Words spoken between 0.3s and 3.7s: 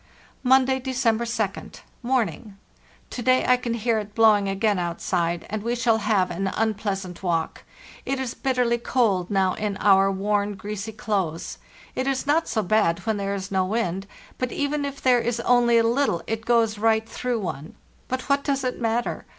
"Monday, December 2d. Morning. To day I